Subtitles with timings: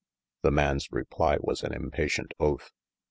[0.41, 2.71] The man's reply was an impatient oath.